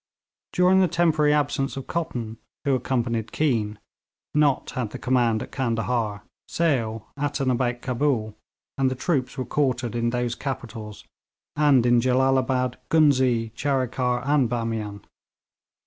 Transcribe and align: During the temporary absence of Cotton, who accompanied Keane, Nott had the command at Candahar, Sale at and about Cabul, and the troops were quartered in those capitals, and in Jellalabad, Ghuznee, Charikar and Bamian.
During 0.51 0.79
the 0.79 0.87
temporary 0.87 1.31
absence 1.31 1.77
of 1.77 1.85
Cotton, 1.85 2.39
who 2.65 2.73
accompanied 2.73 3.31
Keane, 3.31 3.77
Nott 4.33 4.71
had 4.71 4.89
the 4.89 4.97
command 4.97 5.43
at 5.43 5.51
Candahar, 5.51 6.23
Sale 6.47 7.05
at 7.17 7.39
and 7.39 7.51
about 7.51 7.83
Cabul, 7.83 8.33
and 8.79 8.89
the 8.89 8.95
troops 8.95 9.37
were 9.37 9.45
quartered 9.45 9.93
in 9.95 10.09
those 10.09 10.33
capitals, 10.33 11.05
and 11.55 11.85
in 11.85 12.01
Jellalabad, 12.01 12.77
Ghuznee, 12.89 13.51
Charikar 13.53 14.23
and 14.25 14.49
Bamian. 14.49 15.01